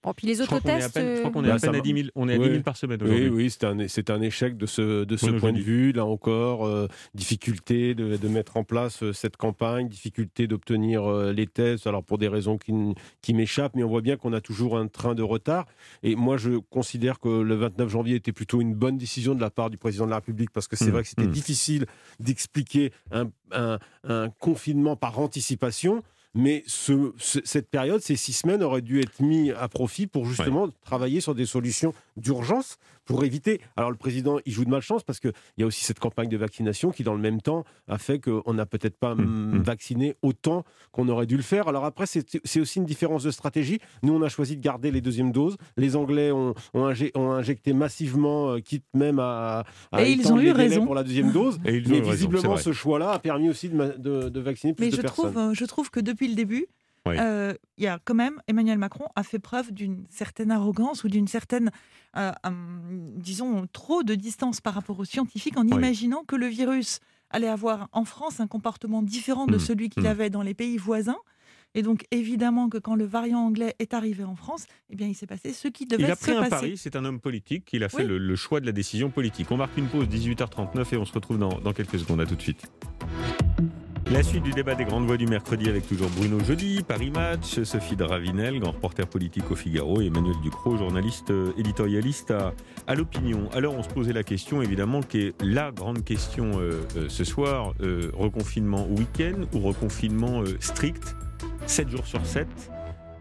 Oh, 0.07 0.13
puis 0.13 0.27
les 0.27 0.39
autotests. 0.39 0.99
Je 0.99 1.19
crois 1.19 1.31
qu'on 1.31 1.43
est 1.43 1.49
à 1.49 1.57
peine, 1.57 1.75
à, 1.75 1.79
10 1.79 1.93
000, 1.93 2.07
on 2.13 2.29
est 2.29 2.35
à 2.35 2.37
10 2.37 2.43
000 2.43 2.61
par 2.61 2.77
semaine 2.77 3.01
aujourd'hui. 3.01 3.27
Oui, 3.27 3.43
oui 3.45 3.49
c'est 3.49 3.63
un, 3.63 3.87
c'est 3.87 4.11
un 4.11 4.21
échec 4.21 4.55
de 4.55 4.67
ce, 4.67 5.03
de 5.03 5.17
ce 5.17 5.31
point 5.31 5.51
de 5.51 5.59
vue. 5.59 5.93
Là 5.93 6.05
encore, 6.05 6.65
euh, 6.65 6.87
difficulté 7.15 7.95
de, 7.95 8.15
de, 8.15 8.27
mettre 8.27 8.57
en 8.57 8.63
place 8.63 9.01
euh, 9.01 9.13
cette 9.13 9.35
campagne, 9.35 9.87
difficulté 9.87 10.45
d'obtenir 10.45 11.05
euh, 11.05 11.33
les 11.33 11.47
tests, 11.47 11.87
alors 11.87 12.03
pour 12.03 12.19
des 12.19 12.27
raisons 12.27 12.57
qui, 12.57 12.71
qui 13.21 13.33
m'échappent, 13.33 13.75
mais 13.75 13.83
on 13.83 13.89
voit 13.89 14.01
bien 14.01 14.15
qu'on 14.15 14.33
a 14.33 14.41
toujours 14.41 14.77
un 14.77 14.87
train 14.87 15.15
de 15.15 15.23
retard. 15.23 15.65
Et 16.03 16.15
moi, 16.15 16.37
je 16.37 16.59
considère 16.69 17.19
que 17.19 17.29
le 17.29 17.55
29 17.55 17.89
janvier 17.89 18.15
était 18.15 18.31
plutôt 18.31 18.61
une 18.61 18.75
bonne 18.75 18.97
décision 18.97 19.33
de 19.33 19.41
la 19.41 19.49
part 19.49 19.71
du 19.71 19.77
président 19.77 20.05
de 20.05 20.11
la 20.11 20.17
République, 20.17 20.51
parce 20.51 20.67
que 20.67 20.75
c'est 20.75 20.85
mmh, 20.85 20.91
vrai 20.91 21.01
que 21.01 21.09
c'était 21.09 21.23
mmh. 21.23 21.31
difficile 21.31 21.85
d'expliquer 22.19 22.91
un, 23.11 23.31
un, 23.51 23.79
un 24.03 24.29
confinement 24.29 24.95
par 24.95 25.17
anticipation. 25.17 26.03
Mais 26.35 26.63
ce, 26.67 27.13
cette 27.17 27.69
période, 27.69 28.01
ces 28.01 28.15
six 28.15 28.33
semaines, 28.33 28.61
auraient 28.61 28.81
dû 28.81 28.99
être 28.99 29.21
mis 29.21 29.51
à 29.51 29.67
profit 29.67 30.05
pour 30.05 30.25
justement 30.25 30.69
travailler 30.83 31.21
sur 31.21 31.33
des 31.33 31.45
solutions 31.45 31.93
d'urgence 32.17 32.77
pour 33.05 33.23
éviter. 33.23 33.61
Alors 33.77 33.91
le 33.91 33.97
président, 33.97 34.39
il 34.45 34.51
joue 34.51 34.65
de 34.65 34.69
malchance 34.69 35.03
parce 35.03 35.19
qu'il 35.19 35.31
y 35.57 35.63
a 35.63 35.65
aussi 35.65 35.85
cette 35.85 35.99
campagne 35.99 36.27
de 36.27 36.37
vaccination 36.37 36.91
qui, 36.91 37.03
dans 37.03 37.13
le 37.13 37.21
même 37.21 37.39
temps, 37.39 37.63
a 37.87 37.97
fait 37.97 38.19
qu'on 38.19 38.53
n'a 38.53 38.65
peut-être 38.65 38.97
pas 38.97 39.15
mmh, 39.15 39.21
mmh. 39.21 39.61
vacciné 39.61 40.15
autant 40.21 40.63
qu'on 40.91 41.07
aurait 41.07 41.27
dû 41.27 41.37
le 41.37 41.43
faire. 41.43 41.67
Alors 41.67 41.85
après, 41.85 42.05
c'est 42.07 42.59
aussi 42.59 42.79
une 42.79 42.85
différence 42.85 43.23
de 43.23 43.31
stratégie. 43.31 43.79
Nous, 44.01 44.13
on 44.13 44.21
a 44.21 44.29
choisi 44.29 44.57
de 44.57 44.61
garder 44.61 44.91
les 44.91 45.01
deuxièmes 45.01 45.31
doses. 45.31 45.57
Les 45.77 45.95
Anglais 45.95 46.31
ont, 46.31 46.53
ont, 46.73 46.85
injecté 47.31 47.73
massivement, 47.73 48.53
euh, 48.53 48.59
quitte 48.59 48.85
même 48.93 49.19
à, 49.19 49.65
à 49.91 50.03
et 50.03 50.11
ils 50.11 50.31
ont 50.31 50.39
eu 50.39 50.51
raison 50.51 50.85
pour 50.85 50.95
la 50.95 51.03
deuxième 51.03 51.31
dose. 51.31 51.59
Et 51.65 51.81
Mais 51.87 52.01
visiblement, 52.01 52.57
ce 52.57 52.73
choix-là 52.73 53.11
a 53.11 53.19
permis 53.19 53.49
aussi 53.49 53.69
de, 53.69 53.95
de, 53.97 54.29
de 54.29 54.39
vacciner 54.39 54.73
plus 54.73 54.85
Mais 54.85 54.91
de 54.91 54.95
je 54.95 55.01
personnes. 55.01 55.31
Trouve, 55.31 55.37
euh, 55.37 55.53
je 55.53 55.65
trouve 55.65 55.91
que 55.91 55.99
depuis 55.99 56.24
le 56.27 56.35
début, 56.35 56.67
euh, 57.07 57.53
il 57.77 57.83
y 57.83 57.87
a 57.87 57.99
quand 58.03 58.15
même 58.15 58.41
Emmanuel 58.47 58.77
Macron 58.77 59.05
a 59.15 59.23
fait 59.23 59.39
preuve 59.39 59.71
d'une 59.71 60.05
certaine 60.09 60.51
arrogance 60.51 61.03
ou 61.03 61.07
d'une 61.07 61.27
certaine, 61.27 61.71
euh, 62.17 62.31
hum, 62.43 63.11
disons, 63.15 63.67
trop 63.71 64.03
de 64.03 64.15
distance 64.15 64.61
par 64.61 64.73
rapport 64.73 64.99
aux 64.99 65.05
scientifiques 65.05 65.57
en 65.57 65.67
imaginant 65.67 66.23
que 66.23 66.35
le 66.35 66.47
virus 66.47 66.99
allait 67.29 67.47
avoir 67.47 67.89
en 67.91 68.05
France 68.05 68.39
un 68.39 68.47
comportement 68.47 69.01
différent 69.01 69.45
de 69.45 69.57
mmh. 69.57 69.59
celui 69.59 69.89
qu'il 69.89 70.03
mmh. 70.03 70.07
avait 70.07 70.29
dans 70.29 70.41
les 70.41 70.53
pays 70.53 70.77
voisins. 70.77 71.17
Et 71.77 71.81
donc, 71.81 72.05
évidemment 72.09 72.69
que 72.69 72.77
quand 72.77 72.95
le 72.95 73.03
variant 73.03 73.39
anglais 73.39 73.75
est 73.79 73.93
arrivé 73.93 74.23
en 74.23 74.37
France, 74.37 74.65
eh 74.89 74.95
bien, 74.95 75.07
il 75.07 75.13
s'est 75.13 75.27
passé 75.27 75.51
ce 75.51 75.67
qui 75.67 75.85
devait 75.85 76.03
se 76.03 76.09
passer. 76.09 76.31
Il 76.31 76.31
a 76.31 76.37
pris 76.37 76.45
un 76.45 76.49
pari, 76.49 76.77
c'est 76.77 76.95
un 76.95 77.03
homme 77.03 77.19
politique, 77.19 77.67
il 77.73 77.83
a 77.83 77.89
fait 77.89 78.05
le, 78.05 78.35
choix 78.37 78.61
de 78.61 78.65
la 78.65 78.71
décision 78.71 79.09
politique. 79.09 79.51
On 79.51 79.57
marque 79.57 79.77
une 79.77 79.87
pause, 79.87 80.07
18h39, 80.07 80.93
et 80.93 80.97
on 80.97 81.03
se 81.03 81.11
retrouve 81.11 81.37
dans, 81.37 81.59
dans 81.59 81.73
quelques 81.73 81.99
secondes. 81.99 82.21
À 82.21 82.25
tout 82.25 82.35
de 82.35 82.41
suite. 82.41 82.65
La 84.11 84.21
suite 84.21 84.43
du 84.43 84.51
débat 84.51 84.75
des 84.75 84.85
grandes 84.85 85.07
voix 85.07 85.17
du 85.17 85.25
mercredi 85.25 85.67
avec 85.67 85.87
toujours 85.87 86.09
Bruno 86.11 86.39
Jeudi, 86.39 86.83
Paris 86.87 87.09
Match, 87.09 87.63
Sophie 87.63 87.95
Dravinel, 87.95 88.59
grand 88.59 88.71
reporter 88.71 89.07
politique 89.07 89.49
au 89.49 89.55
Figaro, 89.55 89.99
et 89.99 90.05
Emmanuel 90.05 90.35
Ducrot, 90.43 90.77
journaliste 90.77 91.31
euh, 91.31 91.51
éditorialiste 91.57 92.31
à, 92.31 92.95
l'opinion. 92.95 93.49
Alors 93.51 93.73
on 93.73 93.81
se 93.81 93.89
posait 93.89 94.13
la 94.13 94.23
question 94.23 94.61
évidemment 94.61 95.01
qui 95.01 95.21
est 95.21 95.41
la 95.41 95.71
grande 95.71 96.03
question 96.03 96.59
euh, 96.59 96.81
euh, 96.97 97.09
ce 97.09 97.23
soir, 97.23 97.73
reconfinement 98.13 98.85
week-end 98.87 99.45
ou 99.53 99.59
reconfinement 99.59 100.43
strict, 100.59 101.15
7 101.65 101.89
jours 101.89 102.05
sur 102.05 102.25
7 102.25 102.47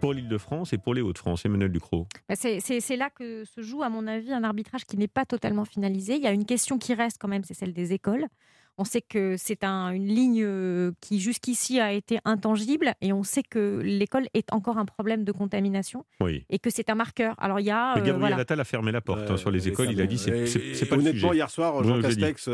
pour 0.01 0.13
l'Île-de-France 0.13 0.75
et 0.75 0.79
pour 0.79 0.93
les 0.93 1.01
Hauts-de-France. 1.01 1.47
Emmanuel 1.47 1.73
Ducrot? 1.73 2.07
Bah, 2.29 2.35
c'est 2.37 2.97
là 2.97 3.09
que 3.09 3.45
se 3.45 3.63
joue, 3.63 3.83
à 3.83 3.89
mon 3.89 4.07
avis, 4.07 4.33
un 4.33 4.45
arbitrage 4.45 4.85
qui 4.85 4.99
n'est 4.99 5.09
pas 5.09 5.25
totalement 5.25 5.65
finalisé. 5.65 6.17
Il 6.17 6.23
y 6.23 6.27
a 6.27 6.33
une 6.33 6.45
question 6.45 6.77
qui 6.77 6.93
reste 6.93 7.17
quand 7.19 7.29
même, 7.29 7.43
c'est 7.43 7.55
celle 7.55 7.73
des 7.73 7.95
écoles. 7.95 8.27
On 8.77 8.85
sait 8.85 9.03
que 9.03 9.37
c'est 9.37 9.63
une 9.65 10.07
ligne 10.07 10.43
euh, 10.43 10.93
qui 11.01 11.21
jusqu'ici 11.21 11.79
a 11.79 11.93
été 11.93 12.19
intangible 12.25 12.95
et 13.01 13.13
on 13.13 13.23
sait 13.23 13.43
que 13.43 13.81
l'école 13.85 14.27
est 14.35 14.53
encore 14.53 14.79
un 14.79 14.85
problème 14.85 15.25
de 15.25 15.33
contamination 15.33 16.05
et 16.51 16.59
que 16.59 16.71
c'est 16.71 16.91
un 16.91 16.95
marqueur. 16.95 17.35
Alors 17.39 17.61
il 17.61 17.67
y 17.67 17.71
a. 17.71 17.93
Euh, 17.93 17.97
Gabriel 17.97 18.19
voilà. 18.19 18.37
Attal 18.39 18.61
a 18.61 18.65
fermé 18.65 18.91
la 18.91 19.01
porte 19.01 19.31
hein, 19.31 19.37
sur 19.37 19.51
les 19.51 19.69
écoles. 19.69 19.93
Il 19.93 20.01
a 20.01 20.07
dit 20.07 20.19
c'est 20.19 20.89
pas 20.89 20.97
Honnêtement, 20.97 21.31
le 21.31 21.37
hier 21.37 21.51
soir, 21.51 21.83
Jean 21.85 22.01
Castex. 22.01 22.49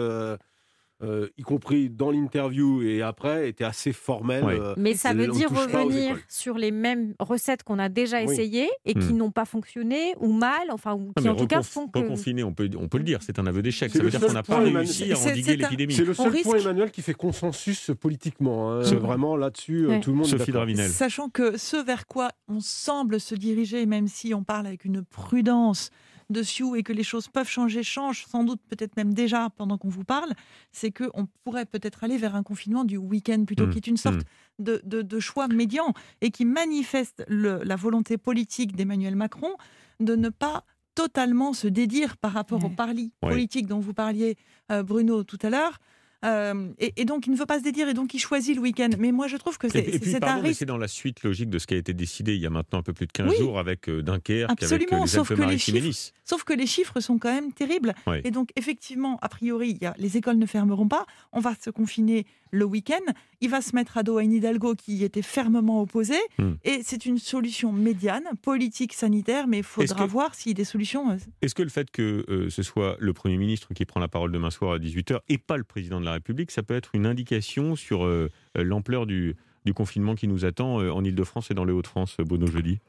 Euh, 1.03 1.29
y 1.39 1.43
compris 1.43 1.89
dans 1.89 2.11
l'interview 2.11 2.83
et 2.83 3.01
après, 3.01 3.49
était 3.49 3.65
assez 3.65 3.93
formel. 3.93 4.45
Euh, 4.45 4.75
mais 4.77 4.95
ça 4.95 5.15
veut 5.15 5.29
dire 5.29 5.49
revenir 5.51 6.19
sur 6.29 6.59
les 6.59 6.71
mêmes 6.71 7.15
recettes 7.19 7.63
qu'on 7.63 7.79
a 7.79 7.89
déjà 7.89 8.23
essayées 8.23 8.69
et 8.85 8.93
qui 8.93 9.15
hmm. 9.15 9.17
n'ont 9.17 9.31
pas 9.31 9.47
fonctionné 9.47 10.15
ou 10.21 10.31
mal, 10.33 10.71
enfin, 10.71 10.95
ou 10.95 11.13
qui 11.19 11.27
en 11.29 11.35
tout 11.35 11.47
cas 11.47 11.63
font 11.63 11.89
que... 11.89 12.01
Reconfiner, 12.01 12.45
on 12.45 12.53
peut, 12.53 12.69
on 12.79 12.89
peut 12.89 12.99
le 12.99 13.05
dire, 13.05 13.21
c'est 13.23 13.39
un 13.39 13.47
aveu 13.47 13.63
d'échec. 13.63 13.91
Ça 13.91 14.03
veut 14.03 14.11
dire 14.11 14.21
qu'on 14.21 14.33
n'a 14.33 14.43
pas 14.43 14.59
réussi 14.59 15.11
à 15.13 15.19
endiguer 15.19 15.57
l'épidémie. 15.57 15.95
C'est 15.95 16.05
le 16.05 16.13
seul 16.13 16.33
point, 16.43 16.59
Emmanuel, 16.59 16.91
qui 16.91 17.01
fait 17.01 17.15
consensus 17.15 17.91
politiquement. 17.99 18.73
Hein. 18.73 18.83
Vraiment, 18.83 19.37
là-dessus, 19.37 19.89
euh, 19.89 20.01
tout 20.01 20.11
le 20.11 20.17
monde 20.17 20.27
Sophie 20.27 20.53
Dravinel. 20.53 20.91
Sachant 20.91 21.31
que 21.31 21.57
ce 21.57 21.77
vers 21.77 22.07
quoi 22.07 22.31
on 22.49 22.61
semble 22.61 23.21
se 23.21 23.35
diriger, 23.35 23.87
même 23.87 24.07
si 24.07 24.35
on 24.35 24.45
parle 24.45 24.67
avec 24.67 24.85
une 24.85 25.03
prudence 25.03 25.91
dessus 26.31 26.77
et 26.77 26.83
que 26.83 26.93
les 26.93 27.03
choses 27.03 27.29
peuvent 27.29 27.49
changer, 27.49 27.83
changent 27.83 28.25
sans 28.27 28.45
doute 28.45 28.61
peut-être 28.69 28.97
même 28.97 29.13
déjà 29.13 29.51
pendant 29.57 29.79
qu'on 29.79 29.89
vous 29.89 30.05
parle, 30.05 30.33
c'est 30.73 30.91
qu'on 30.91 31.27
pourrait 31.45 31.67
peut-être 31.67 32.05
aller 32.05 32.17
vers 32.17 32.35
un 32.35 32.43
confinement 32.43 32.85
du 32.85 32.97
week-end 32.97 33.45
plutôt, 33.45 33.67
mmh. 33.67 33.71
qui 33.71 33.79
est 33.79 33.87
une 33.87 33.97
sorte 33.97 34.23
mmh. 34.59 34.65
de, 34.85 35.21
choix 35.21 35.49
médian 35.49 35.93
et 36.21 36.31
qui 36.31 36.45
manifeste 36.45 37.25
la 37.29 37.77
volonté 37.77 38.17
politique 38.17 38.75
d'Emmanuel 38.75 39.17
Macron 39.17 39.53
de 39.99 40.17
ne 40.17 40.29
pas 40.29 40.65
totalement 40.95 41.53
se 41.53 41.69
dédire 41.69 42.17
par 42.17 42.33
rapport 42.33 42.65
au 42.65 42.69
parli 42.69 43.13
politique 43.21 43.67
dont 43.67 43.79
vous 43.79 43.95
parliez, 43.95 44.37
euh, 44.71 44.83
Bruno, 44.83 45.25
tout 45.25 45.39
à 45.43 45.51
l'heure. 45.51 45.79
Euh, 46.25 46.69
et, 46.79 47.05
donc, 47.05 47.27
il 47.27 47.33
ne 47.33 47.37
veut 47.37 47.47
pas 47.47 47.59
se 47.59 47.65
dédire 47.65 47.89
et 47.89 47.95
donc 47.95 48.13
il 48.15 48.19
choisit 48.19 48.55
le 48.55 48.61
week-end. 48.61 48.91
Mais 48.99 49.13
moi, 49.13 49.27
je 49.27 49.37
trouve 49.37 49.59
que 49.59 49.69
c'est 49.69 49.79
un 50.23 50.41
risque. 50.41 50.59
C'est 50.59 50.67
dans 50.67 50.77
la 50.77 50.89
suite 50.89 51.23
logique 51.23 51.51
de 51.51 51.59
ce 51.59 51.67
qui 51.67 51.75
a 51.75 51.79
été 51.79 51.95
décidé 51.95 52.35
il 52.35 52.41
y 52.41 52.47
a 52.47 52.51
maintenant 52.51 52.81
un 52.81 52.83
peu 52.83 52.93
plus 52.93 53.07
de 53.07 53.13
15 53.13 53.37
jours 53.39 53.59
avec 53.59 53.89
euh, 53.89 54.03
Dunkerque, 54.03 54.51
Absolument, 54.51 54.81
avec 54.83 54.93
euh, 54.93 55.01
les 55.03 55.07
sauf 55.09 55.29
que 55.29 55.43
les 55.43 55.59
chiffres, 55.59 56.13
Sauf 56.25 56.45
que 56.45 56.53
les 56.53 56.67
chiffres 56.67 57.01
sont 57.01 57.19
quand 57.19 57.33
même 57.33 57.53
terribles. 57.53 57.95
Et 58.25 58.31
donc, 58.31 58.51
effectivement, 58.57 59.19
a 59.23 59.29
priori, 59.29 59.79
y 59.81 59.87
a, 59.87 59.95
les 59.99 60.17
écoles 60.17 60.37
ne 60.37 60.47
fermeront 60.47 60.89
pas. 60.89 61.07
On 61.33 61.41
va 61.41 61.55
se 61.61 61.71
confiner 61.71 62.27
le 62.51 62.65
week-end. 62.65 63.13
Il 63.41 63.51
va 63.51 63.61
se 63.61 63.75
mettre 63.75 63.97
à 63.99 64.03
dos 64.03 64.19
à 64.19 64.23
une 64.23 64.33
Hidalgo 64.33 64.75
qui 64.75 64.97
y 64.97 65.05
était 65.05 65.23
fermement 65.23 65.81
opposée. 65.81 66.21
Hmm. 66.39 66.53
Et 66.65 66.81
c'est 66.85 67.07
une 67.07 67.19
solution 67.19 67.73
médiane, 67.73 68.25
politique, 68.43 68.93
sanitaire, 68.93 69.47
mais 69.47 69.59
il 69.59 69.65
faudra 69.65 70.07
voir 70.07 70.35
s'il 70.35 70.51
y 70.51 70.55
a 70.55 70.57
des 70.57 70.65
solutions. 70.65 71.17
Est-ce 71.43 71.55
que 71.55 71.63
le 71.63 71.69
fait 71.69 71.91
que 71.91 72.49
ce 72.51 72.63
soit 72.63 72.97
le 72.99 73.13
Premier 73.13 73.37
ministre 73.37 73.73
qui 73.75 73.85
prend 73.85 74.01
la 74.01 74.09
parole 74.09 74.33
demain 74.33 74.51
soir 74.51 74.73
à 74.73 74.79
18h 74.79 75.21
et 75.29 75.39
pas 75.39 75.57
le 75.57 75.65
président 75.65 76.01
de 76.01 76.05
la 76.05 76.13
République, 76.13 76.51
ça 76.51 76.63
peut 76.63 76.75
être 76.75 76.95
une 76.95 77.07
indication 77.07 77.77
sur 77.77 78.05
euh, 78.05 78.31
euh, 78.57 78.65
l'ampleur 78.65 79.07
du, 79.07 79.37
confinement 79.75 80.17
qui 80.17 80.27
nous 80.27 80.45
attend 80.45 80.81
euh, 80.81 80.91
en 80.91 81.05
Ile-de-France 81.05 81.51
et 81.51 81.55
dans 81.55 81.65
les 81.65 81.73
Hauts-de-France, 81.73 82.17
Bono 82.19 82.47
jeudi? 82.47 82.81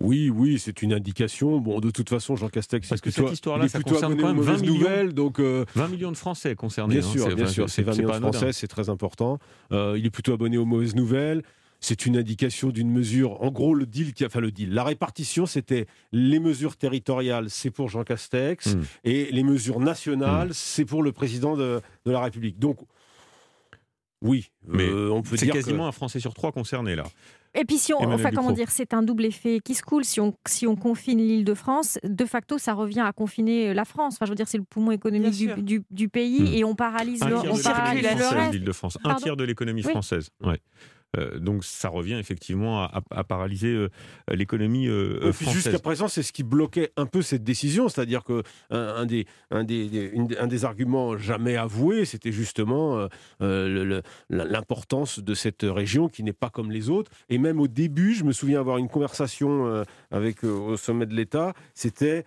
Oui, 0.00 0.28
oui, 0.28 0.58
c'est 0.58 0.82
une 0.82 0.92
indication. 0.92 1.60
Bon, 1.60 1.80
de 1.80 1.90
toute 1.90 2.08
façon, 2.08 2.36
Jean 2.36 2.48
Castex, 2.48 2.88
parce 2.88 3.00
que 3.00 3.10
cette 3.10 3.30
histoire-là, 3.30 3.68
ça 3.68 3.80
concerne 3.80 4.16
quand 4.16 4.34
même 4.34 4.40
20 4.40 4.60
millions, 4.60 4.74
nouvelles, 4.74 5.12
donc 5.14 5.40
20 5.40 5.88
millions 5.88 6.12
de 6.12 6.16
Français 6.16 6.54
concernés. 6.54 6.98
Bien 6.98 7.06
hein, 7.06 7.12
sûr, 7.12 7.36
bien 7.36 7.46
sûr, 7.46 7.70
c'est 7.70 7.82
20 7.82 7.92
millions 7.92 8.08
de 8.08 8.16
Français, 8.16 8.52
c'est 8.52 8.68
très 8.68 8.88
important. 8.88 9.38
il 9.70 10.04
est 10.04 10.10
plutôt 10.10 10.32
abonné 10.32 10.58
aux 10.58 10.64
mauvaises 10.66 10.94
nouvelles 10.94 11.42
c'est 11.84 12.06
une 12.06 12.16
indication 12.16 12.70
d'une 12.70 12.90
mesure. 12.90 13.42
En 13.42 13.50
gros, 13.50 13.74
le 13.74 13.84
deal, 13.84 14.14
qui, 14.14 14.24
enfin 14.24 14.40
le 14.40 14.50
deal, 14.50 14.72
la 14.72 14.84
répartition, 14.84 15.44
c'était 15.44 15.86
les 16.12 16.38
mesures 16.38 16.76
territoriales, 16.76 17.50
c'est 17.50 17.70
pour 17.70 17.90
Jean 17.90 18.04
Castex, 18.04 18.74
hmm. 18.74 18.82
et 19.04 19.28
les 19.30 19.42
mesures 19.42 19.80
nationales, 19.80 20.48
hmm. 20.48 20.54
c'est 20.54 20.86
pour 20.86 21.02
le 21.02 21.12
président 21.12 21.56
de, 21.56 21.82
la 22.06 22.20
République. 22.20 22.58
Donc, 22.58 22.78
oui, 24.24 24.50
mais 24.66 24.88
euh, 24.88 25.12
on 25.12 25.20
peut 25.20 25.36
dire. 25.36 25.52
C'est 25.52 25.60
quasiment 25.60 25.86
un 25.86 25.92
Français 25.92 26.18
sur 26.18 26.32
trois 26.32 26.50
concerné 26.50 26.96
là. 26.96 27.04
Et 27.54 27.64
puis, 27.64 27.78
si 27.78 27.92
on, 27.92 27.98
enfin, 27.98 28.30
comment 28.34 28.50
dire, 28.50 28.70
c'est 28.70 28.94
un 28.94 29.02
double 29.02 29.26
effet 29.26 29.60
qui 29.62 29.74
se 29.74 29.82
coule. 29.82 30.04
Si 30.04 30.18
on, 30.18 30.34
si 30.44 30.66
on 30.66 30.74
confine 30.74 31.18
l'Île-de-France, 31.18 31.98
de 32.02 32.24
facto, 32.24 32.58
ça 32.58 32.72
revient 32.72 33.04
à 33.06 33.12
confiner 33.12 33.72
la 33.74 33.84
France. 33.84 34.14
Enfin, 34.14 34.24
je 34.24 34.30
veux 34.30 34.34
dire, 34.34 34.48
c'est 34.48 34.58
le 34.58 34.64
poumon 34.64 34.90
économique 34.90 35.62
du, 35.62 35.84
du, 35.88 36.08
pays 36.08 36.40
hmm. 36.40 36.54
et 36.54 36.64
on 36.64 36.74
paralyse, 36.74 37.22
un 37.22 37.28
le, 37.28 37.36
on 37.36 37.56
paralyse 37.56 38.02
le 38.02 38.70
reste. 38.72 38.98
Un 39.04 39.14
tiers 39.16 39.36
de 39.36 39.44
l'économie 39.44 39.82
française. 39.82 40.30
Ouais. 40.42 40.58
Euh, 41.16 41.38
donc 41.38 41.64
ça 41.64 41.88
revient 41.88 42.14
effectivement 42.14 42.82
à, 42.84 43.24
paralyser 43.24 43.68
euh, 43.68 43.88
l'économie 44.30 44.88
euh, 44.88 45.32
française. 45.32 45.54
Jusqu'à 45.54 45.78
présent, 45.78 46.08
c'est 46.08 46.22
ce 46.22 46.32
qui 46.32 46.42
bloquait 46.42 46.92
un 46.96 47.06
peu 47.06 47.22
cette 47.22 47.44
décision, 47.44 47.88
c'est-à-dire 47.88 48.24
que 48.24 48.42
un, 48.70 49.06
des, 49.06 49.26
un, 49.50 49.64
des, 49.64 50.12
un 50.38 50.46
des 50.46 50.64
arguments 50.64 51.16
jamais 51.16 51.56
avoués, 51.56 52.04
c'était 52.04 52.32
justement 52.32 53.08
l'importance 54.30 55.20
de 55.20 55.34
cette 55.34 55.62
région 55.62 56.08
qui 56.08 56.22
n'est 56.22 56.32
pas 56.32 56.50
comme 56.50 56.70
les 56.70 56.90
autres. 56.90 57.10
Et 57.28 57.38
même 57.38 57.60
au 57.60 57.68
début, 57.68 58.14
je 58.14 58.24
me 58.24 58.32
souviens 58.32 58.60
avoir 58.60 58.78
une 58.78 58.88
conversation 58.88 59.84
avec 60.10 60.44
au 60.44 60.76
sommet 60.76 61.06
de 61.06 61.14
l'État, 61.14 61.54
c'était 61.74 62.24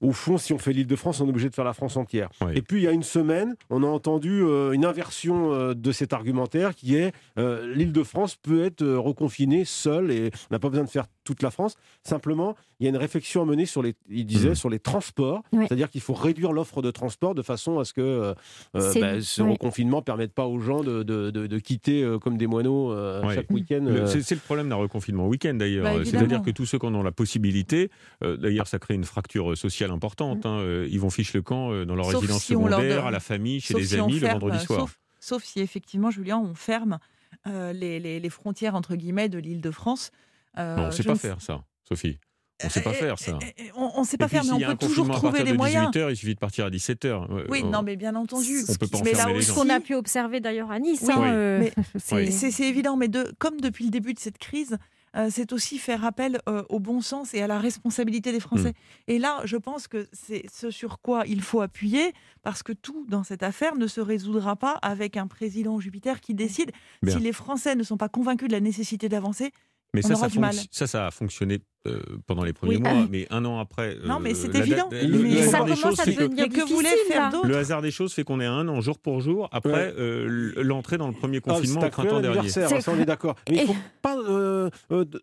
au 0.00 0.12
fond, 0.12 0.38
si 0.38 0.52
on 0.52 0.58
fait 0.58 0.72
l'île 0.72 0.86
de 0.86 0.96
France, 0.96 1.20
on 1.20 1.26
est 1.26 1.30
obligé 1.30 1.48
de 1.48 1.54
faire 1.54 1.64
la 1.64 1.72
France 1.72 1.96
entière. 1.96 2.28
Et 2.54 2.62
puis, 2.62 2.80
il 2.80 2.84
y 2.84 2.88
a 2.88 2.92
une 2.92 3.02
semaine, 3.02 3.56
on 3.70 3.82
a 3.82 3.86
entendu 3.86 4.42
euh, 4.42 4.72
une 4.72 4.84
inversion 4.84 5.52
euh, 5.52 5.74
de 5.74 5.92
cet 5.92 6.12
argumentaire 6.12 6.74
qui 6.74 6.96
est 6.96 7.12
euh, 7.38 7.72
l'île 7.74 7.92
de 7.92 8.02
France 8.02 8.36
peut 8.36 8.64
être 8.64 8.84
reconfinée 8.84 9.64
seule 9.64 10.10
et 10.10 10.30
on 10.50 10.54
n'a 10.54 10.58
pas 10.58 10.68
besoin 10.68 10.84
de 10.84 10.90
faire 10.90 11.06
toute 11.28 11.42
la 11.42 11.50
France. 11.50 11.76
Simplement, 12.02 12.56
il 12.80 12.84
y 12.84 12.86
a 12.86 12.90
une 12.90 12.96
réflexion 12.96 13.42
à 13.42 13.44
mener 13.44 13.66
sur 13.66 13.82
les, 13.82 13.94
il 14.08 14.26
disait, 14.26 14.50
mmh. 14.50 14.54
sur 14.56 14.70
les 14.70 14.78
transports. 14.78 15.42
C'est-à-dire 15.52 15.90
qu'il 15.90 16.00
faut 16.00 16.14
réduire 16.14 16.52
l'offre 16.52 16.82
de 16.82 16.90
transport 16.90 17.34
de 17.34 17.42
façon 17.42 17.78
à 17.78 17.84
ce 17.84 17.92
que 17.92 18.34
bah, 18.74 19.20
ce 19.20 19.42
reconfinement 19.42 19.98
ne 19.98 20.02
permette 20.02 20.32
pas 20.32 20.46
aux 20.46 20.60
gens 20.60 20.82
de, 20.82 21.02
de, 21.02 21.58
quitter 21.58 22.16
comme 22.22 22.36
des 22.36 22.46
moineaux 22.46 22.94
chaque 23.32 23.50
week-end. 23.50 23.84
C'est 24.06 24.30
le 24.30 24.40
problème 24.40 24.68
d'un 24.68 24.76
reconfinement 24.76 25.26
week-end 25.28 25.54
d'ailleurs. 25.54 25.84
Bah, 25.84 26.04
C'est-à-dire 26.04 26.42
que 26.42 26.50
tous 26.50 26.66
ceux 26.66 26.78
qui 26.78 26.86
en 26.86 26.94
ont 26.94 27.02
la 27.02 27.12
possibilité, 27.12 27.90
d'ailleurs, 28.22 28.66
ça 28.66 28.78
crée 28.78 28.94
une 28.94 29.04
fracture 29.04 29.56
sociale 29.56 29.90
importante. 29.90 30.46
Hein. 30.46 30.58
Euh, 30.60 30.88
ils 30.90 31.00
vont 31.00 31.10
ficher 31.10 31.38
le 31.38 31.42
camp 31.42 31.72
euh, 31.72 31.84
dans 31.84 31.94
leur 31.94 32.06
résidence 32.06 32.44
secondaire, 32.44 33.06
à 33.06 33.10
la 33.10 33.20
famille, 33.20 33.60
chez 33.60 33.74
des 33.74 33.94
amis 33.94 34.18
le 34.18 34.28
vendredi 34.28 34.58
soir. 34.60 34.88
Sauf, 35.20 35.42
si 35.44 35.60
effectivement, 35.60 36.10
Julien, 36.10 36.38
on 36.38 36.54
ferme 36.54 36.98
euh, 37.46 37.72
les, 37.72 38.30
frontières 38.30 38.74
entre 38.74 38.94
guillemets 38.94 39.28
de 39.28 39.38
l'île 39.38 39.60
de 39.60 39.70
France. 39.70 40.10
On 40.56 40.86
ne 40.86 40.90
sait 40.90 41.04
pas 41.04 41.16
faire 41.16 41.40
ça, 41.40 41.62
Sophie. 41.86 42.18
On 42.62 42.66
ne 42.66 42.72
sait 42.72 42.80
pas 42.80 42.92
faire 42.92 43.18
ça. 43.18 43.38
On 43.76 44.00
ne 44.00 44.04
sait 44.04 44.16
pas 44.16 44.26
faire, 44.26 44.44
mais 44.44 44.64
on 44.64 44.70
peut 44.70 44.86
toujours 44.86 45.08
trouver 45.10 45.44
les 45.44 45.52
moyens. 45.52 45.90
18h, 45.90 46.10
il 46.10 46.16
suffit 46.16 46.34
de 46.34 46.40
partir 46.40 46.66
à 46.66 46.70
17h. 46.70 47.46
Oui, 47.48 47.62
non, 47.62 47.82
mais 47.82 47.96
bien 47.96 48.14
entendu. 48.14 48.64
On 48.68 48.74
peut 48.74 48.86
pas 48.86 48.98
mais 49.04 49.12
là 49.12 49.26
ce 49.40 49.52
qu'on 49.52 49.68
a 49.68 49.80
pu 49.80 49.94
observer 49.94 50.40
d'ailleurs 50.40 50.70
à 50.70 50.78
Nice. 50.78 51.08
Hein, 51.08 51.60
c'est 51.96 52.60
évident, 52.60 52.96
mais 52.96 53.08
de, 53.08 53.32
comme 53.38 53.60
depuis 53.60 53.84
le 53.84 53.90
début 53.90 54.14
de 54.14 54.18
cette 54.18 54.38
crise, 54.38 54.76
euh, 55.16 55.28
c'est 55.30 55.52
aussi 55.52 55.78
faire 55.78 56.04
appel 56.04 56.40
euh, 56.48 56.62
au 56.68 56.80
bon 56.80 57.00
sens 57.00 57.32
et 57.32 57.40
à 57.40 57.46
la 57.46 57.58
responsabilité 57.58 58.30
des 58.30 58.40
Français. 58.40 58.70
Mm. 58.70 59.10
Et 59.10 59.18
là, 59.18 59.40
je 59.44 59.56
pense 59.56 59.88
que 59.88 60.06
c'est 60.12 60.44
ce 60.52 60.70
sur 60.70 61.00
quoi 61.00 61.24
il 61.26 61.40
faut 61.40 61.60
appuyer, 61.60 62.12
parce 62.42 62.62
que 62.62 62.72
tout 62.72 63.06
dans 63.08 63.24
cette 63.24 63.42
affaire 63.42 63.76
ne 63.76 63.86
se 63.86 64.00
résoudra 64.00 64.56
pas 64.56 64.72
avec 64.82 65.16
un 65.16 65.26
président 65.26 65.80
Jupiter 65.80 66.20
qui 66.20 66.34
décide. 66.34 66.72
Si 67.06 67.18
les 67.18 67.32
Français 67.32 67.74
ne 67.74 67.82
sont 67.82 67.96
pas 67.96 68.08
convaincus 68.08 68.48
de 68.48 68.52
la 68.52 68.60
nécessité 68.60 69.08
d'avancer, 69.08 69.52
mais 69.94 70.04
on 70.04 70.08
ça, 70.08 70.14
aura 70.14 70.28
ça, 70.28 70.28
du 70.28 70.38
mal. 70.38 70.54
ça, 70.70 70.86
ça 70.86 71.06
a 71.06 71.10
fonctionné 71.10 71.60
euh, 71.86 72.00
pendant 72.26 72.42
les 72.42 72.52
premiers 72.52 72.78
mois, 72.78 73.06
mais 73.08 73.26
un 73.30 73.44
an 73.44 73.60
après. 73.60 73.96
non, 74.04 74.18
mais 74.20 74.34
c'est 74.34 74.52
évident. 74.54 74.88
Le, 74.90 75.42
ça 75.42 75.60
commence 75.60 76.00
à 76.00 76.06
devenir 76.06 76.48
que, 76.48 76.68
vous 76.68 76.82
faire 77.06 77.30
Le 77.44 77.56
hasard 77.56 77.82
des 77.82 77.92
choses 77.92 78.12
fait 78.12 78.24
qu'on 78.24 78.40
est 78.40 78.46
à 78.46 78.52
un 78.52 78.66
an, 78.68 78.80
jour 78.80 78.98
pour 78.98 79.20
jour, 79.20 79.48
après 79.52 79.94
euh, 79.96 80.52
l'entrée 80.56 80.98
dans 80.98 81.06
le 81.06 81.14
premier 81.14 81.38
ah, 81.46 81.52
confinement 81.52 81.82
au 81.82 81.88
printemps 81.88 82.20
dernier. 82.20 82.48
Ça, 82.48 82.66
on 82.88 82.98
est 82.98 83.04
d'accord. 83.04 83.36
Mais 83.48 83.58
il 83.58 83.62
ne 83.62 83.66
faut 83.66 83.76
pas 84.02 84.18
euh, 84.18 84.70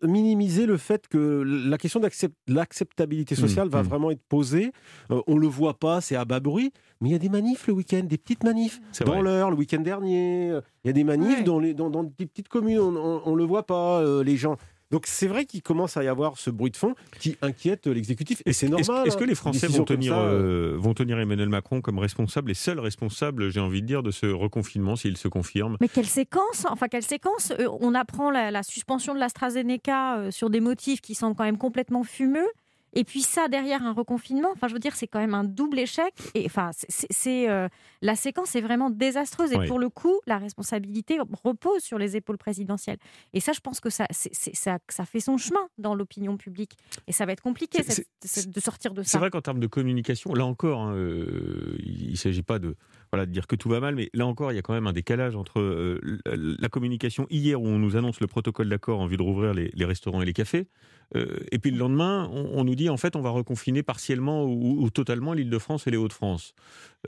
minimiser 0.02 0.64
le 0.64 0.78
fait 0.78 1.06
que 1.08 1.42
la 1.44 1.76
question 1.76 2.00
de 2.00 2.08
l'acceptabilité 2.48 3.34
mmh, 3.34 3.38
sociale 3.38 3.68
va 3.68 3.82
mmh. 3.82 3.86
vraiment 3.86 4.10
être 4.10 4.24
posée. 4.28 4.72
on 5.10 5.34
ne 5.34 5.40
le 5.40 5.48
voit 5.48 5.78
pas, 5.78 6.00
c'est 6.00 6.16
à 6.16 6.24
bas 6.24 6.40
bruit, 6.40 6.72
mais 7.02 7.10
il 7.10 7.12
y 7.12 7.16
a 7.16 7.18
des 7.18 7.28
manifs 7.28 7.66
le 7.66 7.74
week-end, 7.74 8.02
des 8.02 8.18
petites 8.18 8.44
manifs. 8.44 8.80
Dans 9.04 9.20
l'heure, 9.20 9.50
le 9.50 9.56
week-end 9.56 9.80
dernier, 9.80 10.48
il 10.84 10.86
y 10.86 10.90
a 10.90 10.92
des 10.92 11.04
manifs 11.04 11.44
dans, 11.44 11.60
les, 11.60 11.74
dans, 11.74 11.90
dans, 11.90 12.02
des 12.02 12.26
petites 12.26 12.48
communes, 12.48 12.78
on 12.78 13.30
ne 13.30 13.36
le 13.36 13.44
voit 13.44 13.66
pas, 13.66 14.02
les 14.22 14.36
gens. 14.36 14.55
Donc 14.90 15.06
c'est 15.06 15.26
vrai 15.26 15.46
qu'il 15.46 15.62
commence 15.62 15.96
à 15.96 16.04
y 16.04 16.08
avoir 16.08 16.38
ce 16.38 16.50
bruit 16.50 16.70
de 16.70 16.76
fond 16.76 16.94
qui 17.18 17.36
inquiète 17.42 17.86
l'exécutif 17.86 18.42
et 18.46 18.52
c'est 18.52 18.68
normal. 18.68 19.06
Est-ce 19.06 19.16
que 19.16 19.24
les 19.24 19.34
Français 19.34 19.66
vont 19.66 19.84
tenir, 19.84 20.16
euh, 20.16 20.76
vont 20.78 20.94
tenir 20.94 21.18
Emmanuel 21.18 21.48
Macron 21.48 21.80
comme 21.80 21.98
responsable 21.98 22.50
et 22.50 22.54
seul 22.54 22.78
responsable, 22.78 23.50
j'ai 23.50 23.60
envie 23.60 23.82
de 23.82 23.86
dire, 23.86 24.02
de 24.02 24.10
ce 24.10 24.26
reconfinement 24.26 24.94
s'il 24.94 25.16
se 25.16 25.28
confirme 25.28 25.76
Mais 25.80 25.88
quelle 25.88 26.06
séquence 26.06 26.66
Enfin 26.68 26.86
quelle 26.88 27.02
séquence? 27.02 27.52
Euh, 27.58 27.66
On 27.80 27.94
apprend 27.94 28.30
la, 28.30 28.62
suspension 28.62 29.14
de 29.14 29.18
l'AstraZeneca 29.18 30.18
euh, 30.18 30.30
sur 30.30 30.50
des 30.50 30.60
motifs 30.60 31.00
qui 31.00 31.14
semblent 31.14 31.36
quand 31.36 31.44
même 31.44 31.58
complètement 31.58 32.04
fumeux. 32.04 32.48
Et 32.96 33.04
puis 33.04 33.20
ça, 33.20 33.46
derrière 33.48 33.84
un 33.84 33.92
reconfinement, 33.92 34.48
enfin, 34.52 34.68
je 34.68 34.72
veux 34.72 34.78
dire, 34.80 34.96
c'est 34.96 35.06
quand 35.06 35.18
même 35.18 35.34
un 35.34 35.44
double 35.44 35.78
échec. 35.78 36.14
Et 36.34 36.46
enfin, 36.46 36.70
c'est 36.88 37.48
euh, 37.48 37.68
la 38.00 38.16
séquence 38.16 38.56
est 38.56 38.62
vraiment 38.62 38.88
désastreuse. 38.88 39.52
Et 39.52 39.66
pour 39.66 39.78
le 39.78 39.90
coup, 39.90 40.18
la 40.26 40.38
responsabilité 40.38 41.18
repose 41.44 41.82
sur 41.82 41.98
les 41.98 42.16
épaules 42.16 42.38
présidentielles. 42.38 42.96
Et 43.34 43.40
ça, 43.40 43.52
je 43.52 43.60
pense 43.60 43.80
que 43.80 43.90
ça, 43.90 44.06
ça, 44.10 44.78
ça 44.88 45.04
fait 45.04 45.20
son 45.20 45.36
chemin 45.36 45.68
dans 45.76 45.94
l'opinion 45.94 46.38
publique. 46.38 46.78
Et 47.06 47.12
ça 47.12 47.26
va 47.26 47.32
être 47.32 47.42
compliqué 47.42 47.82
de 47.82 48.60
sortir 48.60 48.94
de 48.94 49.02
ça. 49.02 49.10
C'est 49.10 49.18
vrai 49.18 49.30
qu'en 49.30 49.42
termes 49.42 49.60
de 49.60 49.66
communication, 49.66 50.32
là 50.32 50.46
encore, 50.46 50.80
hein, 50.80 50.94
euh, 50.94 51.76
il 51.84 52.12
ne 52.12 52.16
s'agit 52.16 52.42
pas 52.42 52.58
de 52.58 52.76
de 53.24 53.30
dire 53.30 53.46
que 53.46 53.56
tout 53.56 53.70
va 53.70 53.80
mal, 53.80 53.94
mais 53.94 54.10
là 54.12 54.26
encore, 54.26 54.52
il 54.52 54.56
y 54.56 54.58
a 54.58 54.62
quand 54.62 54.74
même 54.74 54.86
un 54.86 54.92
décalage 54.92 55.34
entre 55.36 55.60
euh, 55.60 56.20
la 56.26 56.68
communication 56.68 57.26
hier 57.30 57.60
où 57.60 57.66
on 57.66 57.78
nous 57.78 57.96
annonce 57.96 58.20
le 58.20 58.26
protocole 58.26 58.68
d'accord 58.68 59.00
en 59.00 59.06
vue 59.06 59.16
de 59.16 59.22
rouvrir 59.22 59.54
les, 59.54 59.84
restaurants 59.86 60.20
et 60.20 60.26
les 60.26 60.32
cafés, 60.34 60.68
euh, 61.14 61.38
et 61.52 61.58
puis 61.58 61.70
le 61.70 61.78
lendemain, 61.78 62.28
on, 62.32 62.64
nous 62.64 62.74
dit 62.74 62.90
en 62.90 62.96
fait 62.96 63.16
on 63.16 63.22
va 63.22 63.30
reconfiner 63.30 63.82
partiellement 63.82 64.44
ou, 64.44 64.90
totalement 64.90 65.32
l'Île-de-France 65.32 65.86
et 65.86 65.90
les 65.90 65.96
Hauts-de-France. 65.96 66.54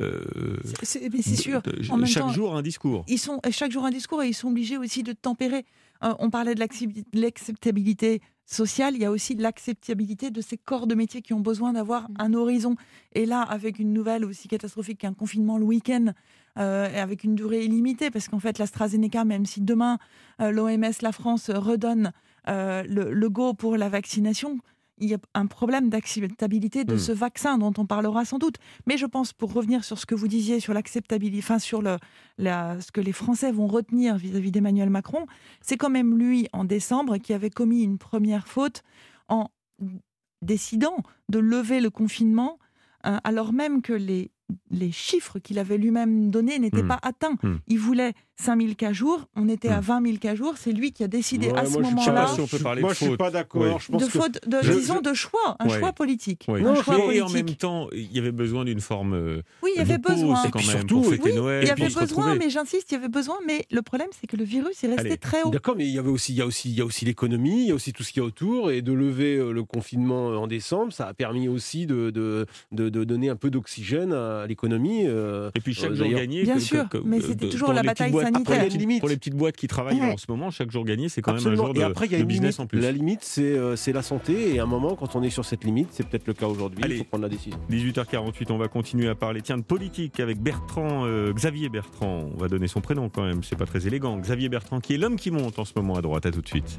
Euh, 0.00 0.56
c'est 0.82 1.10
sûr. 1.36 1.60
chaque 2.06 2.30
jour 2.30 2.56
un 2.56 2.62
discours. 2.62 3.04
Ils 3.08 3.18
sont 3.18 3.40
chaque 3.50 3.72
jour 3.72 3.84
un 3.84 3.90
discours 3.90 4.22
et 4.22 4.28
ils 4.28 4.34
sont 4.34 4.48
obligés 4.48 4.78
aussi 4.78 5.02
de 5.02 5.12
tempérer. 5.12 5.66
on 6.00 6.30
parlait 6.30 6.54
de 6.54 7.20
l'acceptabilité 7.20 8.22
social, 8.48 8.94
il 8.94 9.02
y 9.02 9.04
a 9.04 9.10
aussi 9.10 9.34
l'acceptabilité 9.34 10.30
de 10.30 10.40
ces 10.40 10.56
corps 10.56 10.86
de 10.86 10.94
métier 10.94 11.20
qui 11.20 11.34
ont 11.34 11.40
besoin 11.40 11.74
d'avoir 11.74 12.08
mmh. 12.08 12.14
un 12.18 12.34
horizon. 12.34 12.76
Et 13.12 13.26
là, 13.26 13.42
avec 13.42 13.78
une 13.78 13.92
nouvelle 13.92 14.24
aussi 14.24 14.48
catastrophique 14.48 15.00
qu'un 15.00 15.12
confinement 15.12 15.58
le 15.58 15.64
week-end, 15.64 16.12
euh, 16.58 16.88
avec 17.00 17.24
une 17.24 17.34
durée 17.34 17.64
illimitée, 17.64 18.10
parce 18.10 18.28
qu'en 18.28 18.40
fait, 18.40 18.58
l'AstraZeneca, 18.58 19.24
même 19.24 19.46
si 19.46 19.60
demain 19.60 19.98
euh, 20.40 20.50
l'OMS, 20.50 20.92
la 21.02 21.12
France 21.12 21.50
redonne 21.50 22.12
euh, 22.48 22.82
le, 22.88 23.28
go 23.28 23.52
pour 23.52 23.76
la 23.76 23.88
vaccination, 23.88 24.58
il 25.00 25.08
y 25.08 25.14
a 25.14 25.18
un 25.34 25.46
problème 25.46 25.88
d'acceptabilité 25.88 26.84
de 26.84 26.94
hmm. 26.94 26.98
ce 26.98 27.12
vaccin 27.12 27.58
dont 27.58 27.72
on 27.78 27.86
parlera 27.86 28.24
sans 28.24 28.38
doute. 28.38 28.56
Mais 28.86 28.96
je 28.96 29.06
pense, 29.06 29.32
pour 29.32 29.52
revenir 29.52 29.84
sur 29.84 29.98
ce 29.98 30.06
que 30.06 30.14
vous 30.14 30.28
disiez 30.28 30.60
sur 30.60 30.74
l'acceptabilité, 30.74 31.42
enfin 31.42 31.58
sur 31.58 31.82
le, 31.82 31.96
ce 32.38 32.92
que 32.92 33.00
les 33.00 33.12
Français 33.12 33.52
vont 33.52 33.66
retenir 33.66 34.16
vis-à-vis 34.16 34.50
d'Emmanuel 34.50 34.90
Macron, 34.90 35.26
c'est 35.60 35.76
quand 35.76 35.90
même 35.90 36.18
lui, 36.18 36.48
en 36.52 36.64
décembre, 36.64 37.18
qui 37.18 37.32
avait 37.32 37.50
commis 37.50 37.82
une 37.82 37.98
première 37.98 38.48
faute 38.48 38.82
en 39.28 39.50
décidant 40.42 40.96
de 41.28 41.38
lever 41.38 41.80
le 41.80 41.90
confinement, 41.90 42.58
hein, 43.04 43.20
alors 43.24 43.52
même 43.52 43.82
que 43.82 43.92
les 43.92 44.30
les 44.70 44.92
chiffres 44.92 45.38
qu'il 45.38 45.58
avait 45.58 45.78
lui-même 45.78 46.30
donnés 46.30 46.58
n'étaient 46.58 46.82
hmm. 46.82 46.88
pas 46.88 46.98
atteints. 47.02 47.36
Hmm. 47.42 47.56
Il 47.66 47.78
voulait 47.78 48.14
5 48.40 48.60
000 48.60 48.74
cas 48.74 48.92
jour, 48.92 49.26
on 49.34 49.48
était 49.48 49.68
à 49.68 49.80
20 49.80 50.00
hmm. 50.00 50.06
000 50.06 50.18
cas 50.18 50.34
jour, 50.36 50.54
c'est 50.56 50.72
lui 50.72 50.92
qui 50.92 51.02
a 51.02 51.08
décidé 51.08 51.50
à 51.50 51.66
ce 51.66 51.78
moment-là. 51.78 52.34
moi, 52.80 52.92
je 52.94 53.04
ne 53.04 53.10
suis 53.10 53.16
pas 53.16 53.30
d'accord. 53.30 53.80
De 53.90 54.04
faute, 54.04 54.38
de, 54.46 54.60
disons, 54.60 55.00
de 55.00 55.12
choix, 55.12 55.56
un 55.58 55.68
choix 55.68 55.92
politique. 55.92 56.46
et 56.48 57.20
en 57.20 57.30
même 57.30 57.54
temps, 57.54 57.88
il 57.92 58.12
y 58.12 58.18
avait 58.18 58.32
besoin 58.32 58.64
d'une 58.64 58.80
forme. 58.80 59.14
Euh, 59.14 59.42
oui, 59.62 59.70
il 59.74 59.78
y 59.78 59.82
avait 59.82 59.98
besoin. 59.98 60.42
Quand 60.50 60.64
même, 60.66 60.86
pour 60.86 61.06
fêter 61.06 61.32
Noël. 61.32 61.64
Il 61.64 61.68
y 61.68 61.70
avait 61.70 61.92
besoin, 61.92 62.36
mais 62.36 62.48
j'insiste, 62.48 62.92
il 62.92 62.94
y 62.94 62.98
avait 62.98 63.08
besoin. 63.08 63.36
Mais 63.46 63.66
le 63.70 63.82
problème, 63.82 64.08
c'est 64.18 64.26
que 64.26 64.36
le 64.36 64.44
virus 64.44 64.84
est 64.84 64.94
resté 64.94 65.16
très 65.16 65.42
haut. 65.42 65.50
D'accord, 65.50 65.74
mais 65.76 65.86
il 65.86 65.92
y 65.92 65.98
avait 65.98 66.10
aussi, 66.10 66.32
il 66.32 66.38
y 66.38 66.42
a 66.42 66.46
aussi, 66.46 66.70
il 66.70 66.76
y 66.76 66.80
a 66.80 66.84
aussi 66.84 67.04
l'économie, 67.04 67.62
il 67.62 67.68
y 67.68 67.72
a 67.72 67.74
aussi 67.74 67.92
tout 67.92 68.02
ce 68.02 68.12
qu'il 68.12 68.22
y 68.22 68.24
a 68.24 68.26
autour, 68.26 68.70
et 68.70 68.82
de 68.82 68.92
lever 68.92 69.36
euh, 69.36 69.52
le 69.52 69.64
confinement 69.64 70.28
en 70.28 70.46
décembre, 70.46 70.92
ça 70.92 71.08
a 71.08 71.14
permis 71.14 71.48
aussi 71.48 71.86
de, 71.86 72.10
de, 72.10 72.46
de 72.72 73.04
donner 73.04 73.30
un 73.30 73.36
peu 73.36 73.50
d'oxygène 73.50 74.12
à 74.12 74.46
l'économie. 74.46 75.06
Euh, 75.06 75.50
et 75.54 75.60
puis 75.60 75.74
chaque 75.74 75.94
jour 75.94 76.08
gagné. 76.08 76.44
Bien 76.44 76.60
sûr, 76.60 76.86
mais 77.04 77.20
c'était 77.20 77.48
toujours 77.48 77.72
la 77.72 77.82
bataille 77.82 78.12
sanitaire. 78.32 78.68
Pour 79.00 79.08
les 79.08 79.16
petites 79.16 79.34
boîtes 79.34 79.56
qui 79.56 79.68
travaillent 79.68 80.00
en 80.02 80.16
ce 80.16 80.26
moment, 80.28 80.50
chaque 80.50 80.70
jour 80.70 80.84
gagné, 80.84 81.08
c'est 81.08 81.22
quand 81.22 81.34
même 81.34 81.46
un 81.46 81.54
jour 81.54 81.74
de, 81.74 81.80
et 81.80 81.82
après, 81.82 82.06
il 82.06 82.12
y 82.12 82.14
a 82.14 82.18
une 82.18 82.26
business 82.26 82.58
en 82.58 82.66
plus. 82.66 82.80
La 82.80 82.92
limite, 82.92 83.26
euh, 83.38 83.76
c'est 83.76 83.92
la 83.92 84.02
santé. 84.02 84.54
Et 84.54 84.60
à 84.60 84.64
un 84.64 84.66
moment, 84.66 84.96
quand 84.96 85.16
on 85.16 85.22
est 85.22 85.30
sur 85.30 85.44
cette 85.44 85.64
limite, 85.64 85.88
c'est 85.92 86.06
peut-être 86.06 86.26
le 86.26 86.34
cas 86.34 86.46
aujourd'hui, 86.46 86.82
il 86.88 86.98
faut 86.98 87.04
prendre 87.04 87.22
la 87.22 87.28
décision. 87.28 87.58
18h48, 87.70 88.52
on 88.52 88.58
va 88.58 88.68
continuer 88.68 89.08
à 89.08 89.14
parler 89.14 89.42
tiens, 89.42 89.58
de 89.58 89.62
politique 89.62 90.20
avec 90.20 90.40
Bertrand, 90.40 91.04
euh, 91.06 91.32
Xavier 91.32 91.68
Bertrand. 91.68 92.30
On 92.34 92.38
va 92.38 92.48
donner 92.48 92.68
son 92.68 92.80
prénom 92.80 93.08
quand 93.08 93.24
même, 93.24 93.42
c'est 93.42 93.56
pas 93.56 93.66
très 93.66 93.86
élégant. 93.86 94.18
Xavier 94.18 94.48
Bertrand, 94.48 94.80
qui 94.80 94.94
est 94.94 94.98
l'homme 94.98 95.16
qui 95.16 95.30
monte 95.30 95.58
en 95.58 95.64
ce 95.64 95.72
moment 95.76 95.94
à 95.96 96.02
droite. 96.02 96.26
À 96.26 96.30
tout 96.30 96.42
de 96.42 96.48
suite. 96.48 96.78